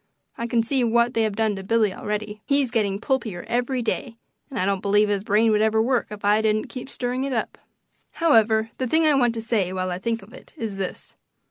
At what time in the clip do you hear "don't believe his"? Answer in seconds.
4.65-5.23